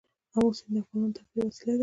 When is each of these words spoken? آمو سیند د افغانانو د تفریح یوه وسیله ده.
آمو 0.35 0.49
سیند 0.57 0.71
د 0.73 0.75
افغانانو 0.83 1.11
د 1.13 1.15
تفریح 1.17 1.37
یوه 1.43 1.49
وسیله 1.51 1.73
ده. 1.77 1.79